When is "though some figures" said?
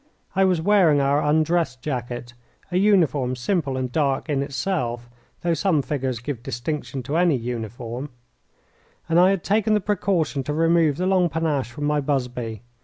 5.41-6.17